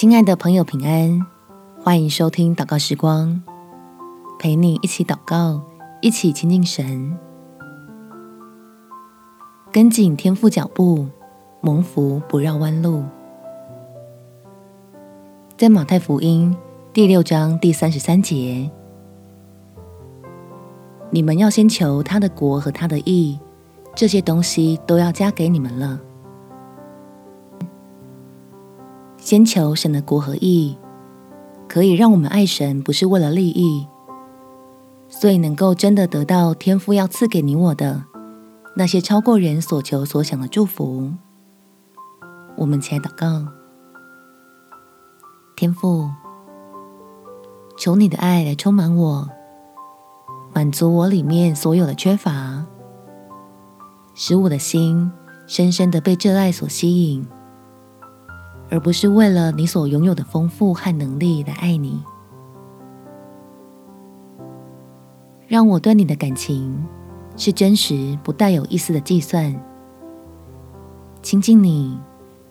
[0.00, 1.26] 亲爱的朋友，平安！
[1.82, 3.42] 欢迎收听祷告时光，
[4.38, 5.60] 陪你一起祷告，
[6.00, 7.18] 一起亲近神，
[9.72, 11.08] 跟紧天父脚步，
[11.60, 13.02] 蒙福不绕弯路。
[15.56, 16.56] 在马太福音
[16.92, 18.70] 第六章第三十三节，
[21.10, 23.36] 你们要先求他的国和他的义，
[23.96, 26.00] 这些东西都要加给你们了。
[29.28, 30.78] 先求神的国和义，
[31.68, 33.86] 可以让我们爱神，不是为了利益，
[35.06, 38.04] 所以能够真的得到天父要赐给你我的
[38.74, 41.12] 那些超过人所求所想的祝福。
[42.56, 43.52] 我们起来祷告，
[45.54, 46.08] 天父，
[47.76, 49.28] 求你的爱来充满我，
[50.54, 52.64] 满足我里面所有的缺乏，
[54.14, 55.12] 使我的心
[55.46, 57.26] 深深的被这爱所吸引。
[58.70, 62.02] 而不是为了你所拥有的丰富和能力来爱你，
[65.46, 66.86] 让我对你的感情
[67.36, 69.58] 是真实，不带有一丝的计算。
[71.22, 71.98] 亲近你，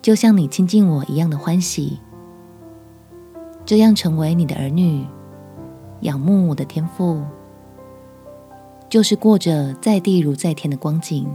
[0.00, 1.98] 就像你亲近我一样的欢喜，
[3.64, 5.04] 这样成为你的儿女，
[6.02, 7.22] 仰慕我的天赋，
[8.88, 11.28] 就是过着在地如在天的光景，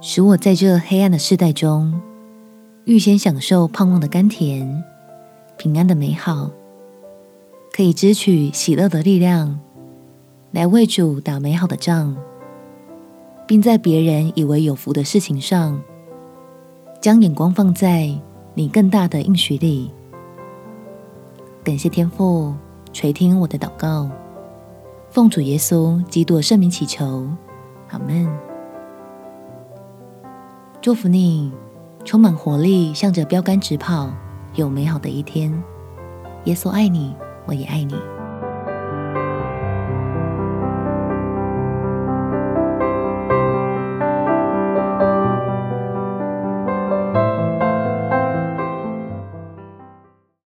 [0.00, 2.00] 使我在这黑暗的世代中。
[2.84, 4.84] 预先享受盼望的甘甜，
[5.56, 6.50] 平安的美好，
[7.72, 9.58] 可以支取喜乐的力量，
[10.50, 12.14] 来为主打美好的仗，
[13.46, 15.80] 并在别人以为有福的事情上，
[17.00, 18.14] 将眼光放在
[18.52, 19.90] 你更大的应许里。
[21.64, 22.52] 感谢天父
[22.92, 24.10] 垂听我的祷告，
[25.08, 27.26] 奉主耶稣基督圣名祈求，
[27.88, 28.28] 阿门。
[30.82, 31.50] 祝福你。
[32.04, 34.10] 充满活力，向着标杆直跑，
[34.54, 35.50] 有美好的一天。
[36.44, 37.94] 耶稣爱你，我也爱你。